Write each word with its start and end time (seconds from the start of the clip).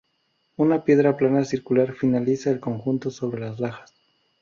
Una 0.55 0.83
piedra 0.83 1.15
plana 1.15 1.45
circular 1.45 1.93
finaliza 1.93 2.49
el 2.49 2.59
conjunto 2.59 3.11
sobre 3.11 3.41
las 3.41 3.59
lajas. 3.59 3.93